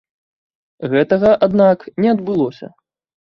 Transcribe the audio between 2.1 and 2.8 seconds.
адбылося.